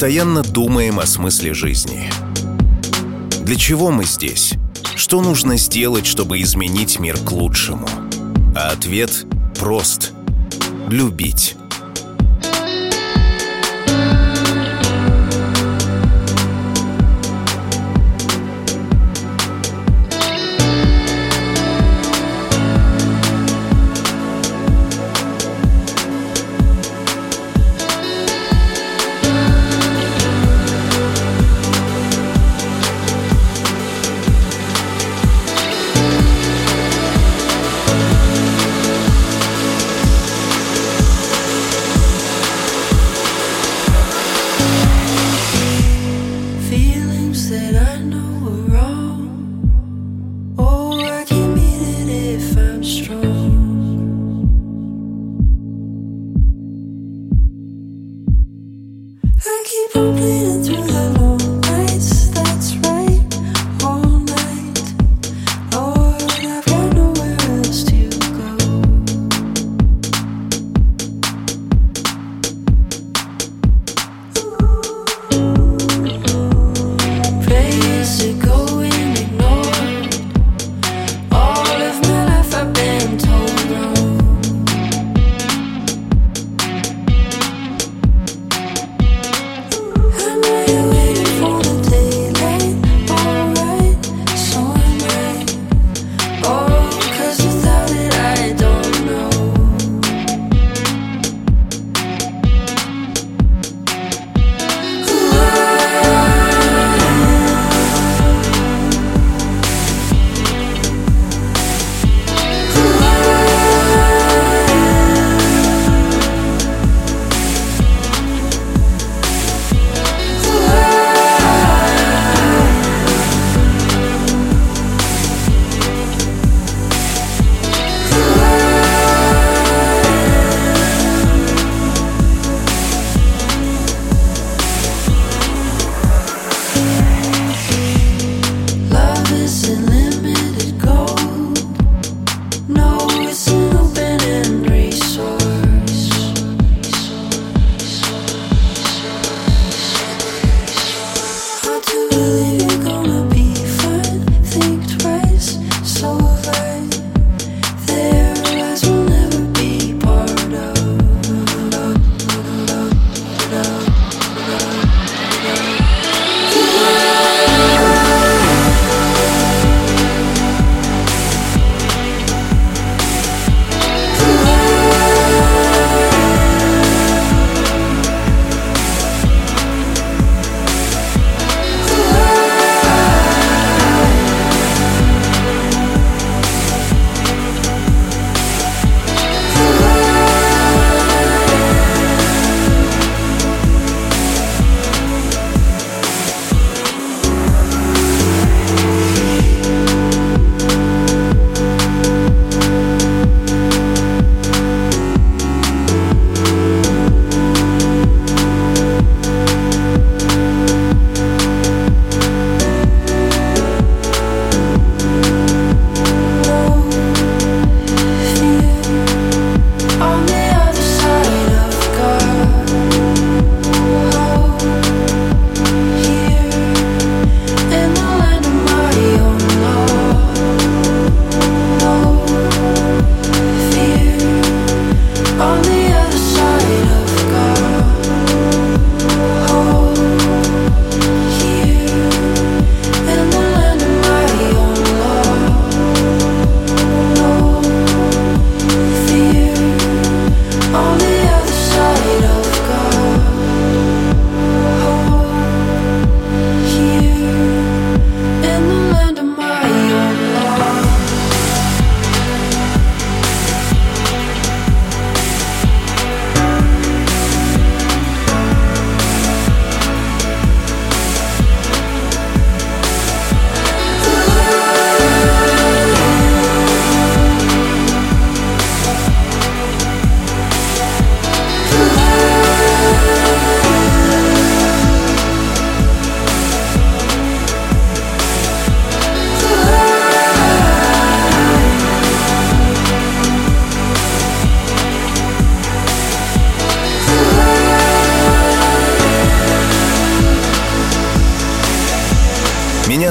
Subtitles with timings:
[0.00, 2.10] Постоянно думаем о смысле жизни.
[3.42, 4.54] Для чего мы здесь?
[4.96, 7.86] Что нужно сделать, чтобы изменить мир к лучшему?
[8.56, 9.26] А ответ
[9.58, 10.12] прост.
[10.88, 11.54] Любить.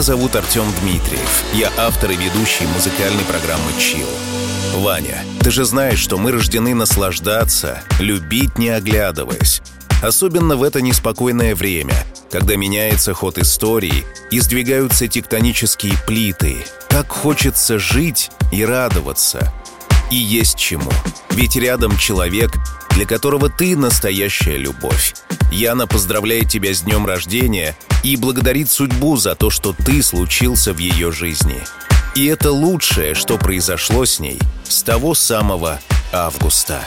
[0.10, 1.44] Зовут Артем Дмитриев.
[1.54, 4.08] Я автор и ведущий музыкальной программы «Чил».
[4.78, 9.62] Ваня, ты же знаешь, что мы рождены наслаждаться, любить не оглядываясь.
[10.02, 11.94] Особенно в это неспокойное время,
[12.32, 16.58] когда меняется ход истории и сдвигаются тектонические плиты.
[16.90, 19.54] Как хочется жить и радоваться.
[20.10, 20.92] И есть чему.
[21.30, 22.50] Ведь рядом человек,
[22.96, 25.14] для которого ты настоящая любовь.
[25.52, 30.78] Яна поздравляет тебя с днем рождения и благодарит судьбу за то, что ты случился в
[30.78, 31.60] ее жизни.
[32.16, 35.80] И это лучшее, что произошло с ней с того самого
[36.12, 36.86] августа.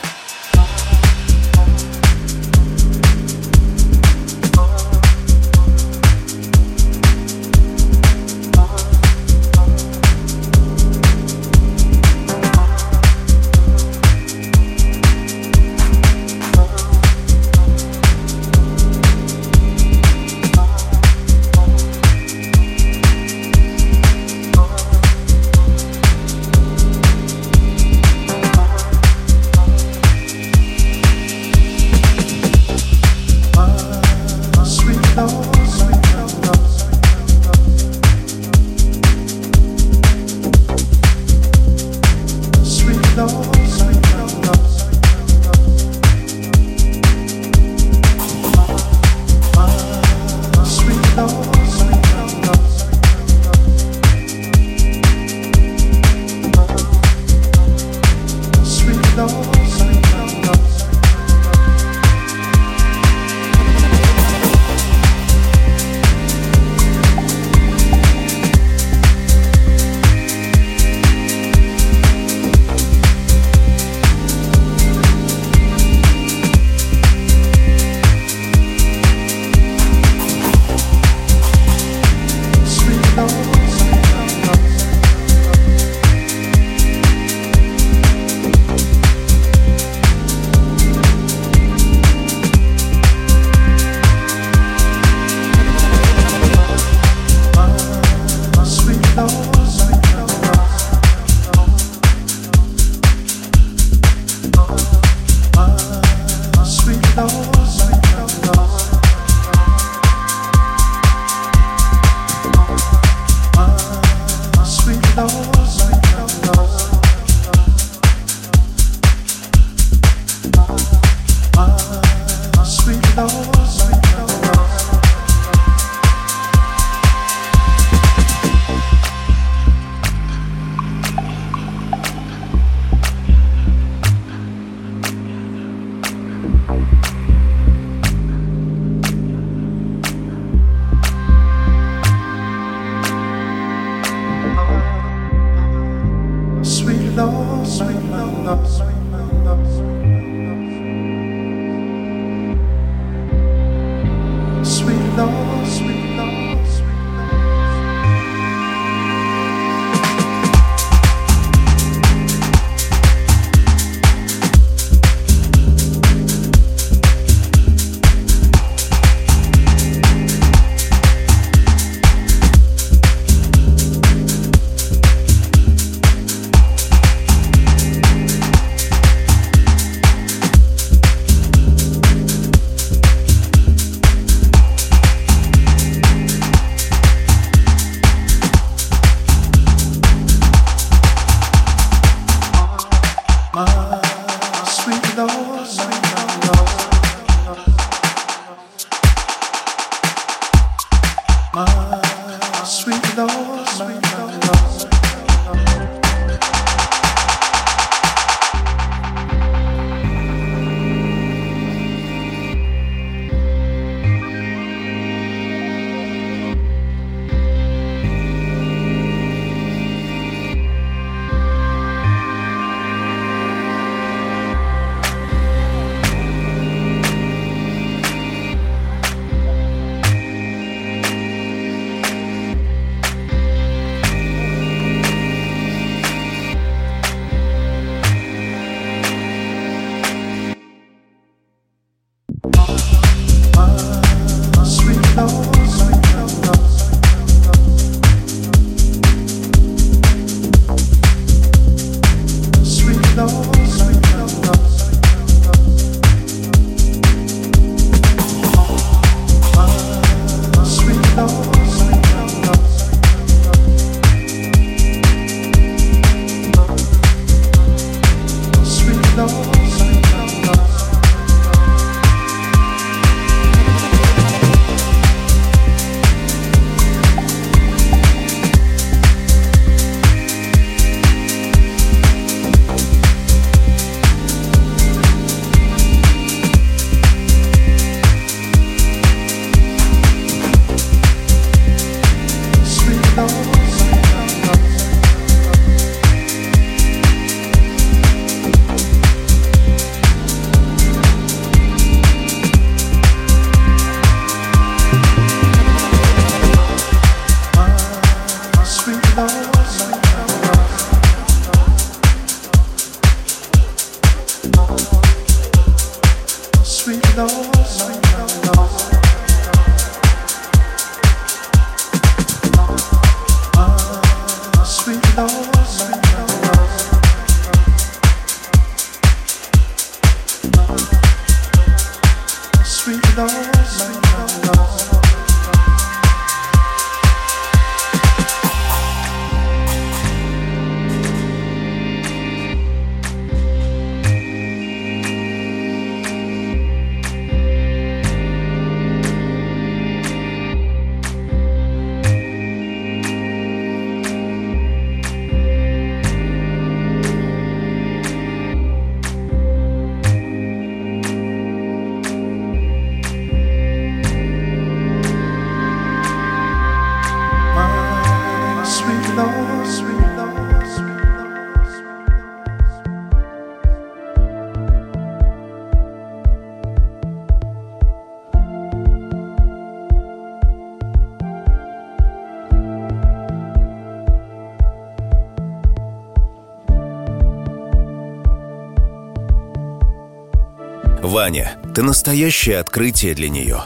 [391.12, 393.64] Ваня, ты настоящее открытие для нее.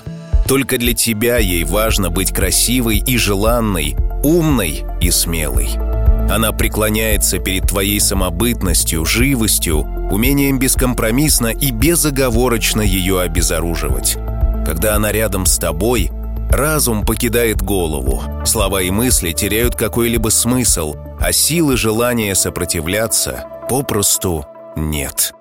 [0.49, 5.71] Только для тебя ей важно быть красивой и желанной, умной и смелой.
[6.29, 14.17] Она преклоняется перед твоей самобытностью, живостью, умением бескомпромиссно и безоговорочно ее обезоруживать.
[14.67, 16.11] Когда она рядом с тобой,
[16.51, 25.33] разум покидает голову, слова и мысли теряют какой-либо смысл, а силы желания сопротивляться попросту нет.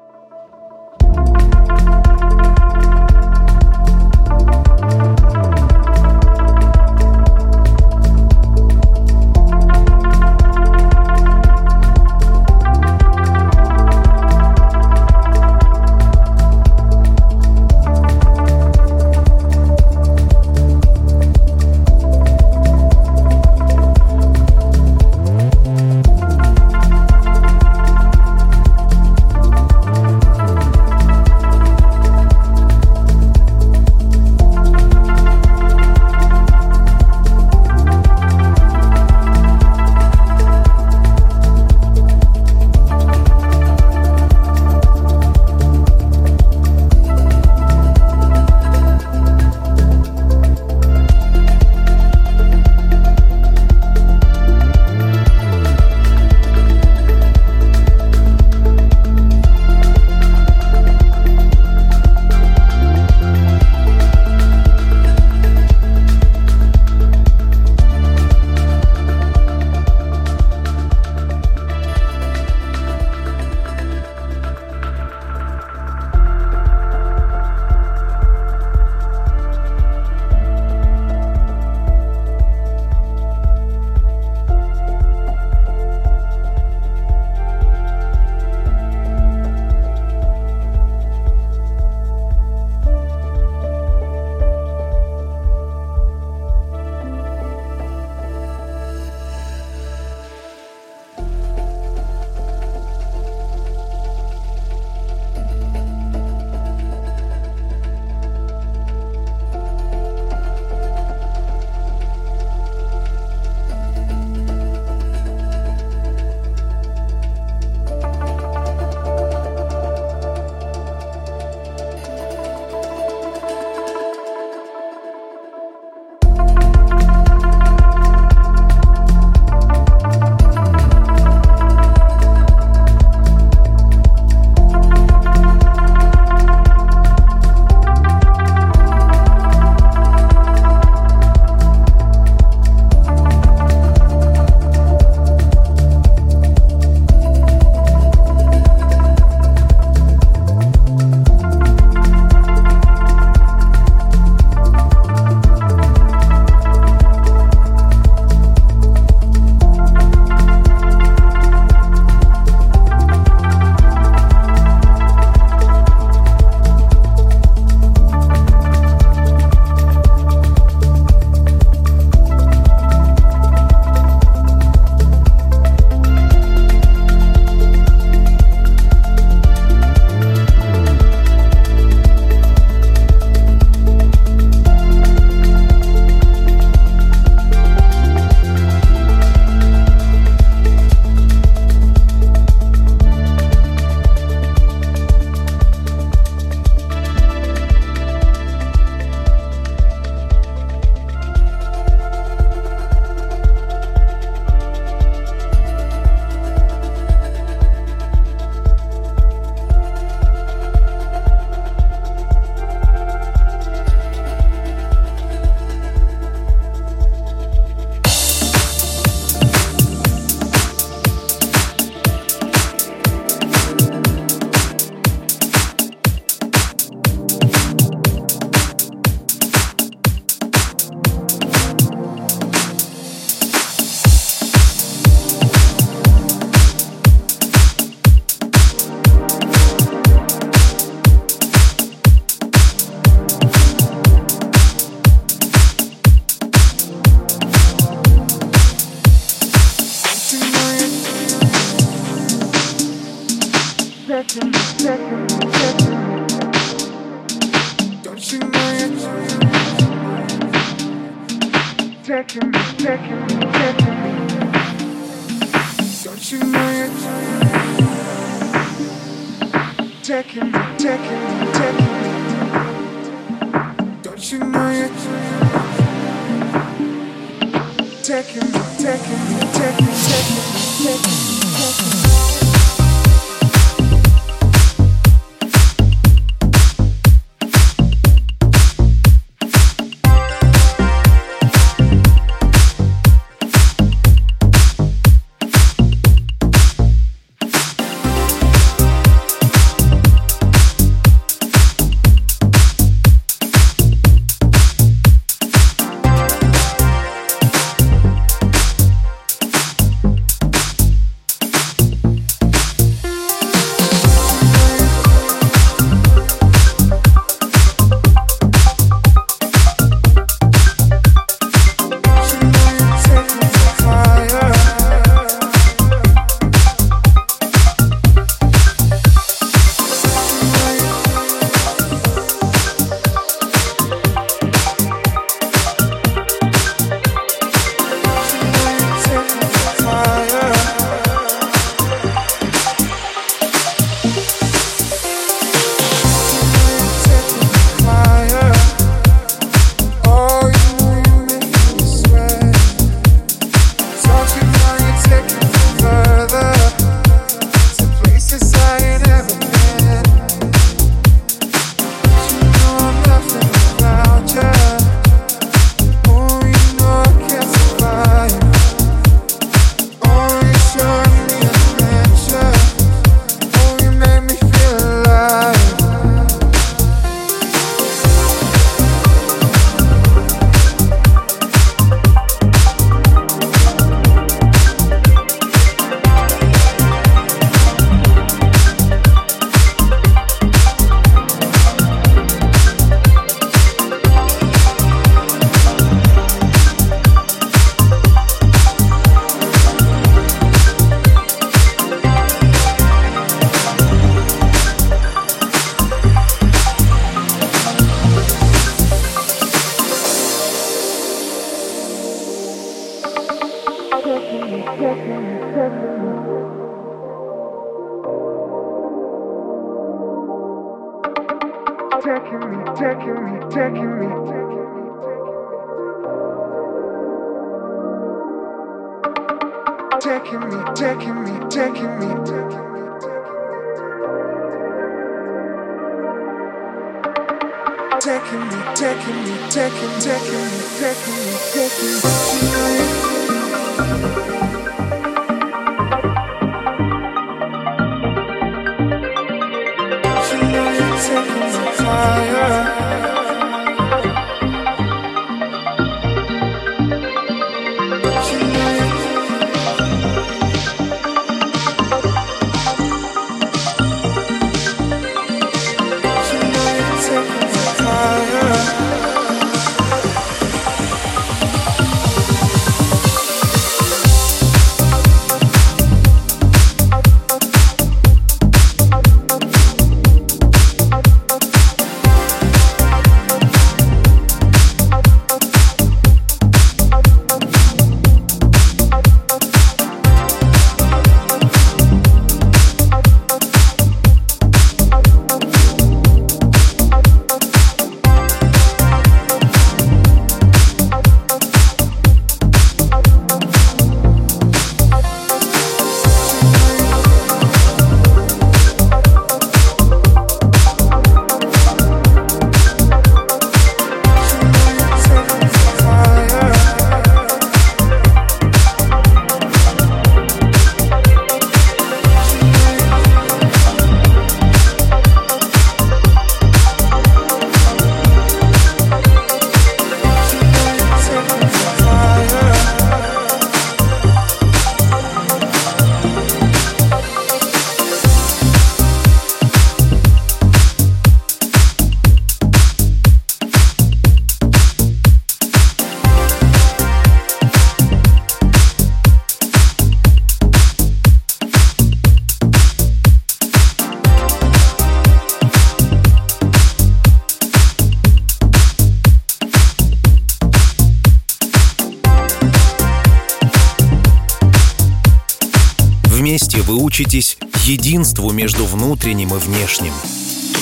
[566.96, 569.92] Учитесь единству между внутренним и внешним.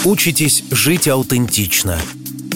[0.03, 1.99] Учитесь жить аутентично,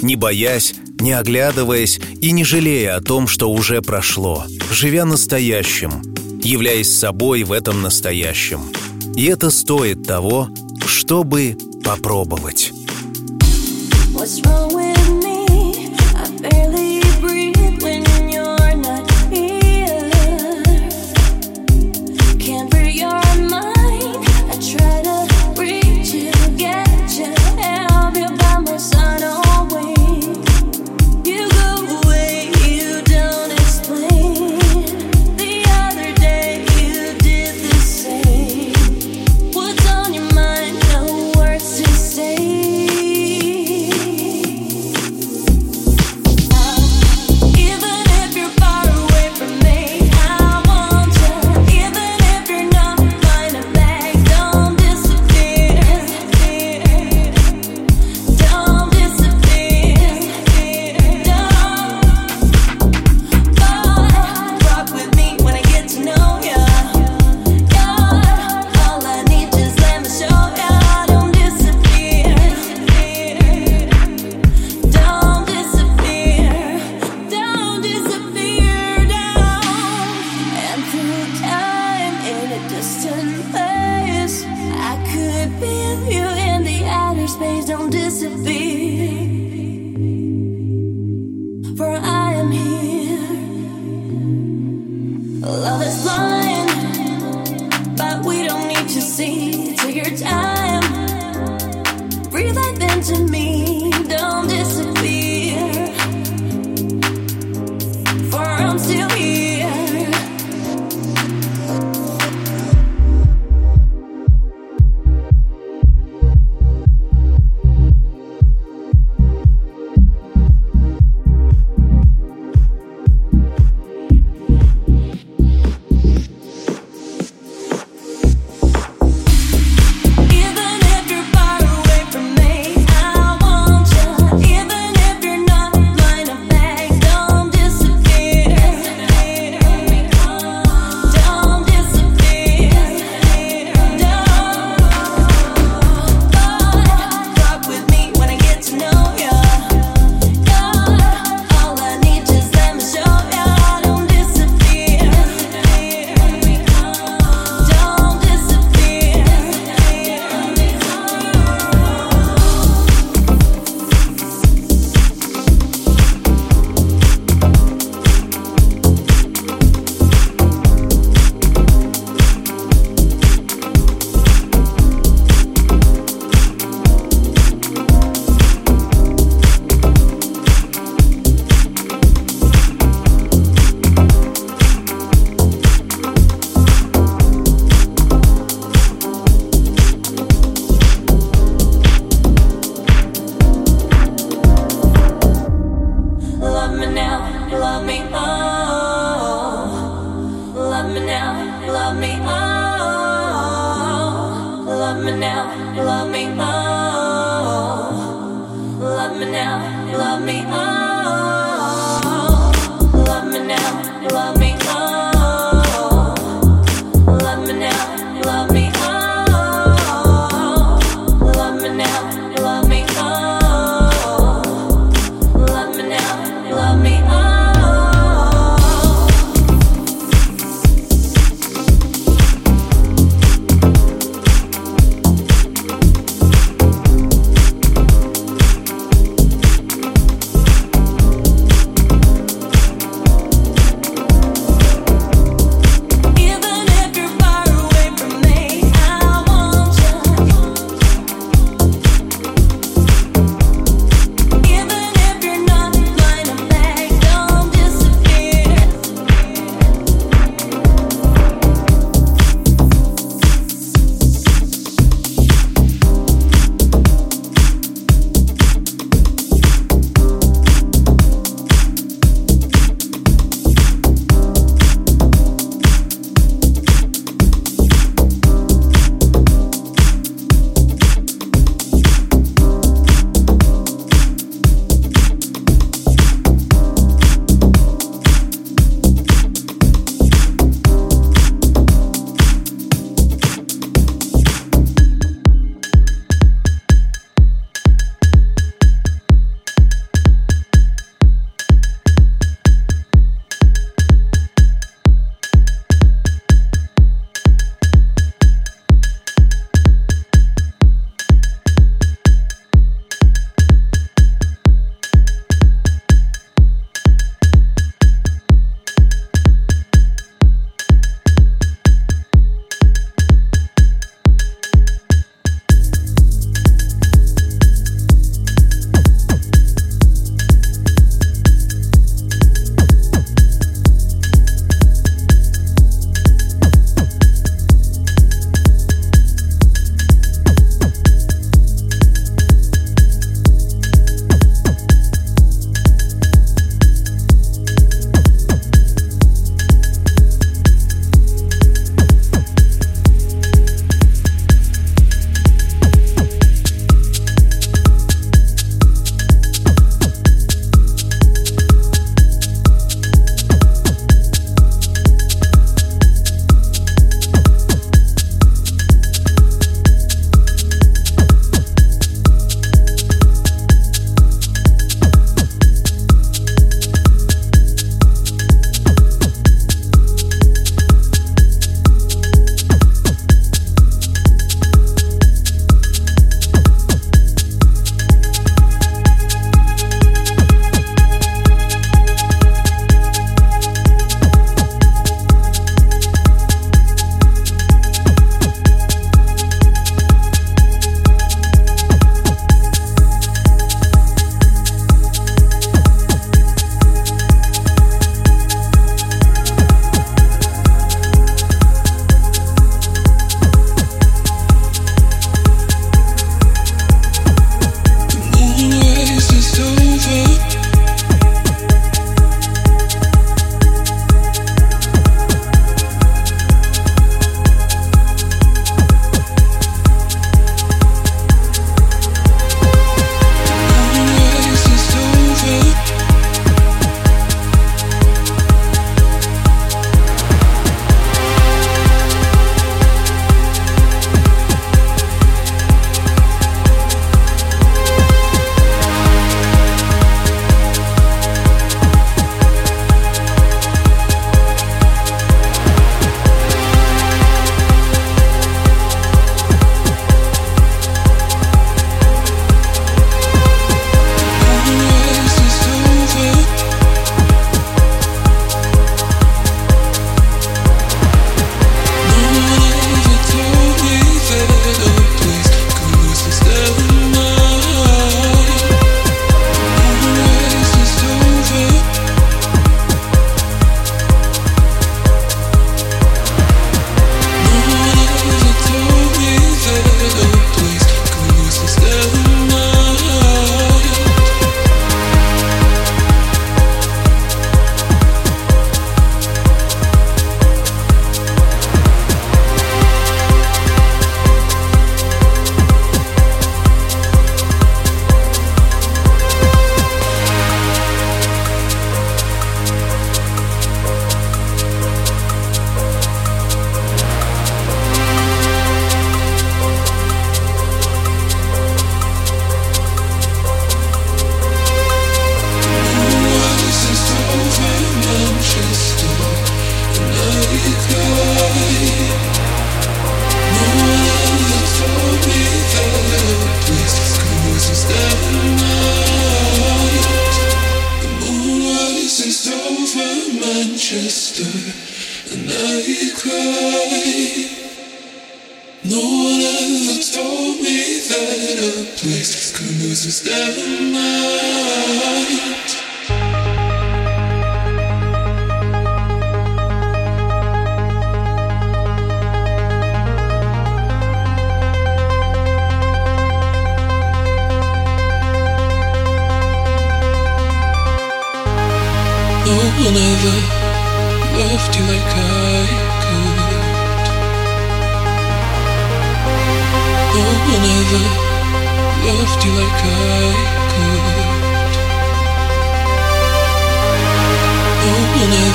[0.01, 6.01] не боясь, не оглядываясь и не жалея о том, что уже прошло, живя настоящим,
[6.41, 8.61] являясь собой в этом настоящем.
[9.15, 10.49] И это стоит того,
[10.87, 12.71] чтобы попробовать.
[14.15, 14.76] What's wrong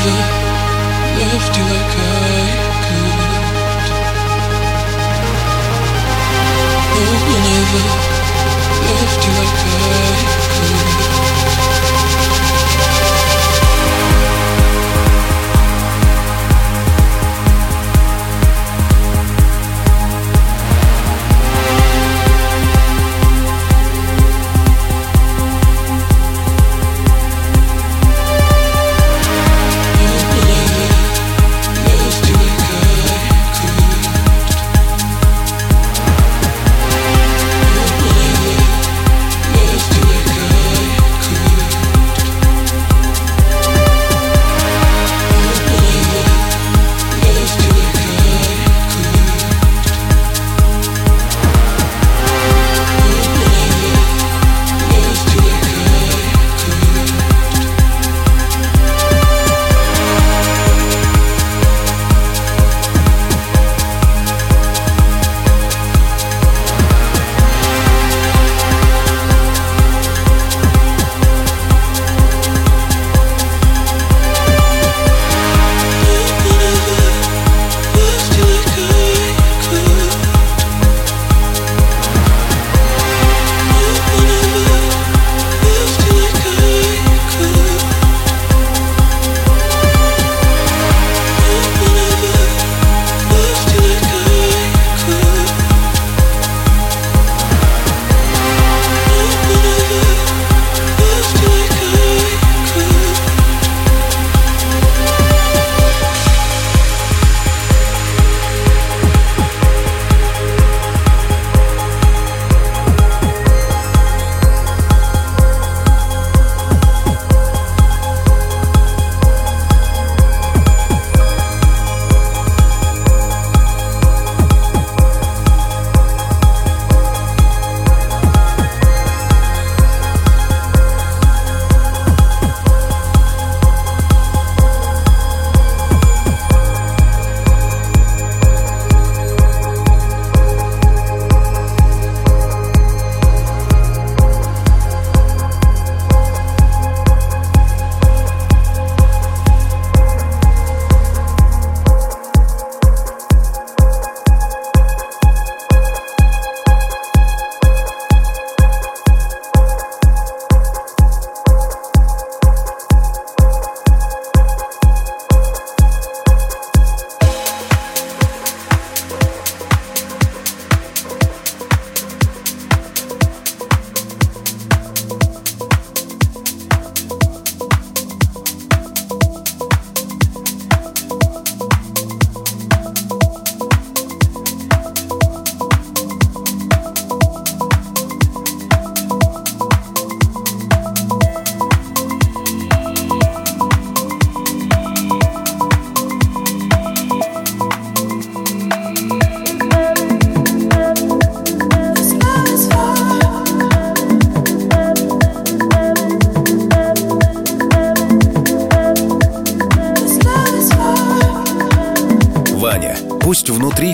[0.05, 0.42] You.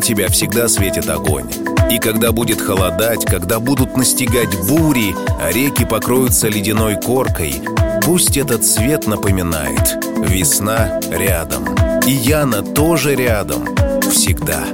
[0.08, 1.50] Тебя всегда светит огонь.
[1.90, 7.62] И когда будет холодать, когда будут настигать бури, а реки покроются ледяной коркой,
[8.02, 9.96] пусть этот свет напоминает
[10.26, 11.66] «Весна рядом».
[12.06, 13.68] И Яна тоже рядом.
[14.10, 14.64] Всегда.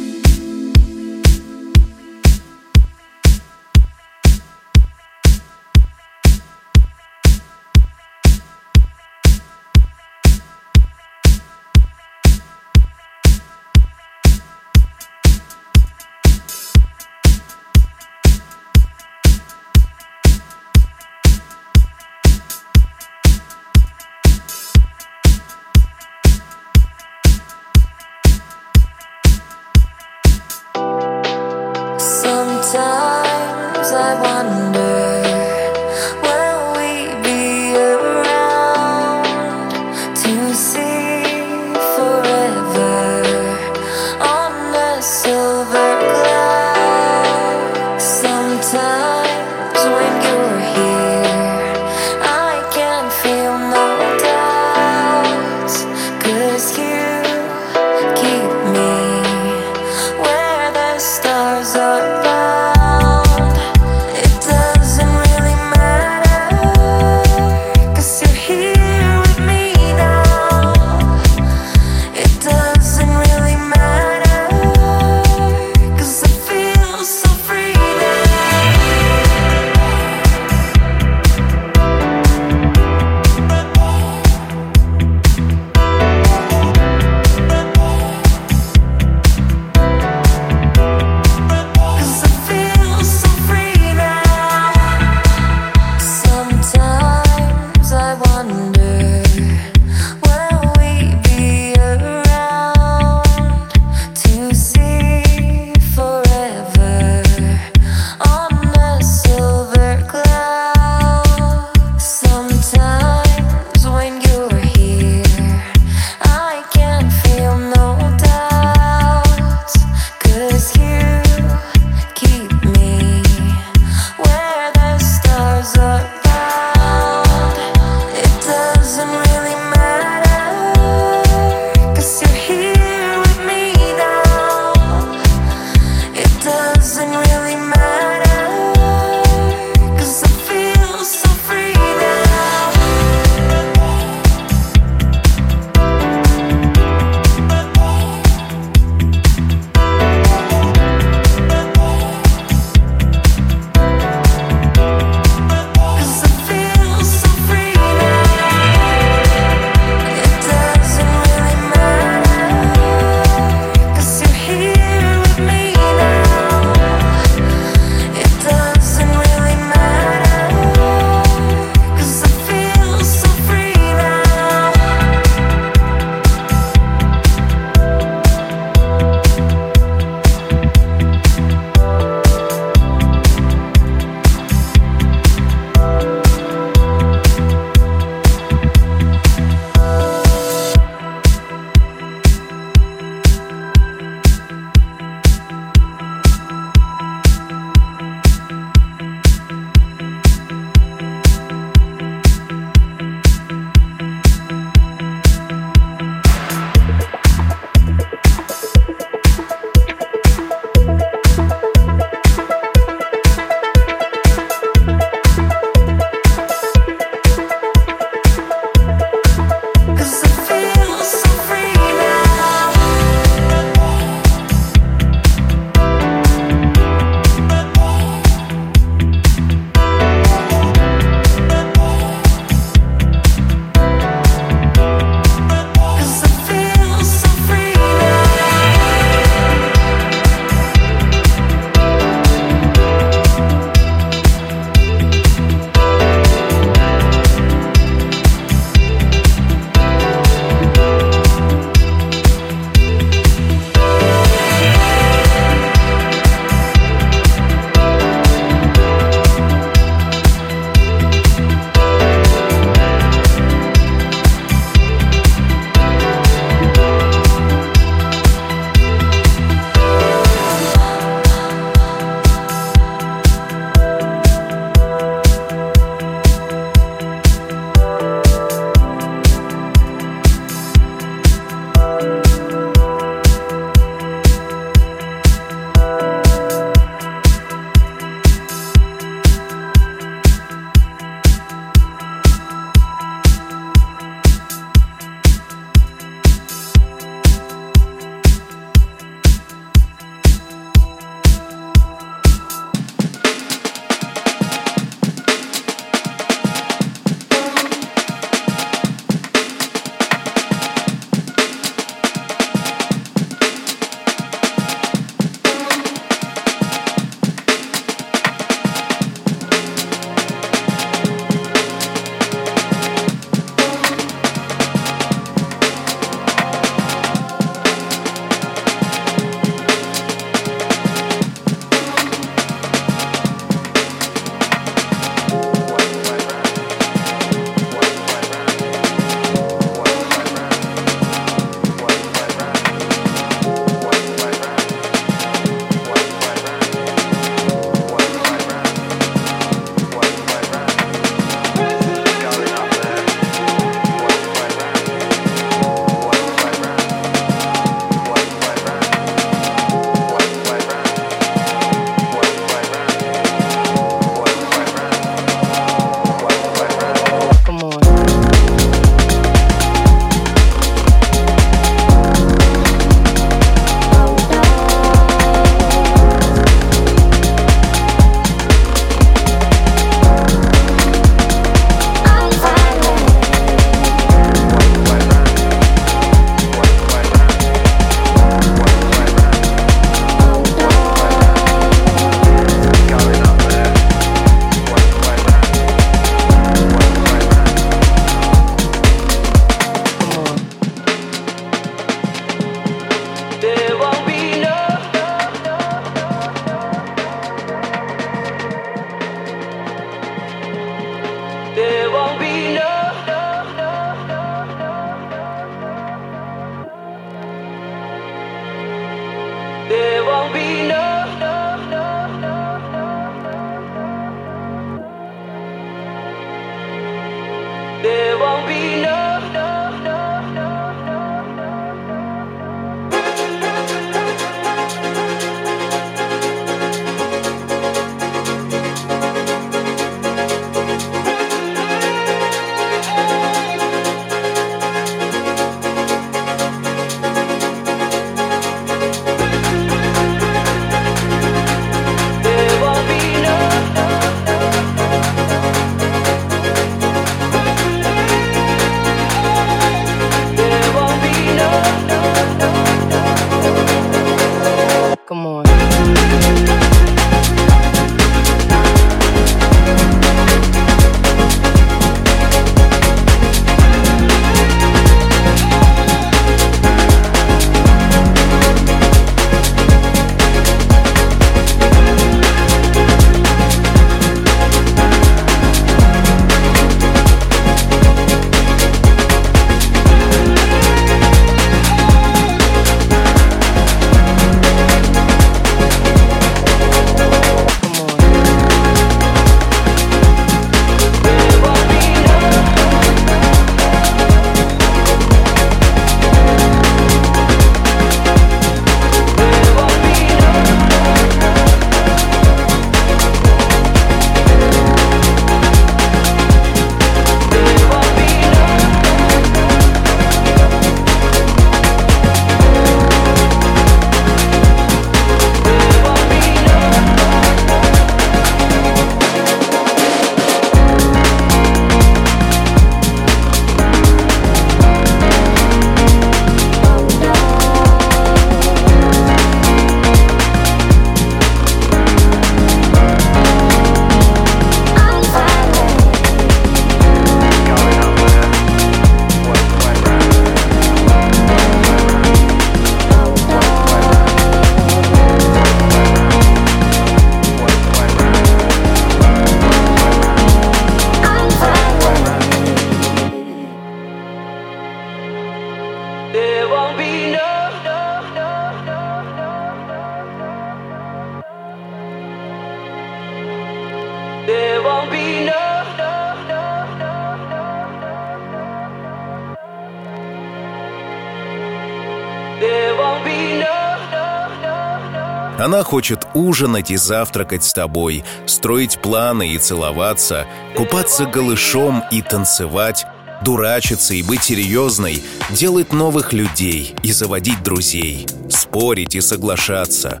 [585.38, 590.26] Она хочет ужинать и завтракать с тобой, строить планы и целоваться,
[590.56, 592.86] купаться голышом и танцевать,
[593.22, 600.00] дурачиться и быть серьезной, делать новых людей и заводить друзей, спорить и соглашаться,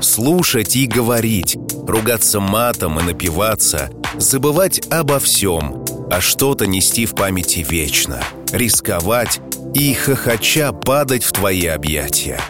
[0.00, 7.66] слушать и говорить, ругаться матом и напиваться, забывать обо всем, а что-то нести в памяти
[7.68, 9.40] вечно, рисковать
[9.74, 12.40] и хохоча падать в твои объятия.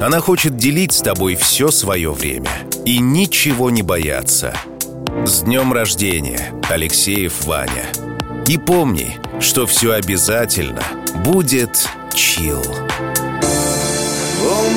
[0.00, 2.50] Она хочет делить с тобой все свое время
[2.84, 4.54] и ничего не бояться.
[5.24, 7.86] С днем рождения, Алексеев Ваня.
[8.46, 10.82] И помни, что все обязательно
[11.24, 12.62] будет чил.
[14.46, 14.70] Oh,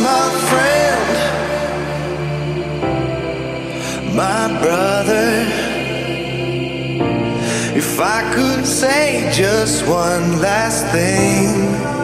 [4.13, 5.45] my brother,
[7.75, 11.96] if I could say just one last thing.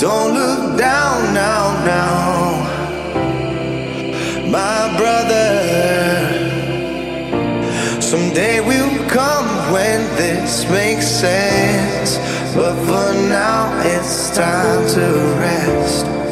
[0.00, 2.64] Don't look down now, now,
[4.50, 5.50] my brother.
[8.00, 12.16] Someday we'll come when this makes sense.
[12.54, 16.29] But for now, it's time to rest.